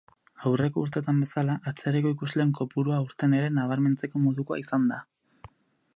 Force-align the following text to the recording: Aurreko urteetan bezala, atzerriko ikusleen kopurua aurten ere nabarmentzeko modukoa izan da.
Aurreko 0.51 0.85
urteetan 0.85 1.19
bezala, 1.23 1.57
atzerriko 1.71 2.13
ikusleen 2.15 2.55
kopurua 2.61 2.97
aurten 3.03 3.39
ere 3.41 3.53
nabarmentzeko 3.59 4.23
modukoa 4.27 4.63
izan 4.65 4.93
da. 4.95 5.03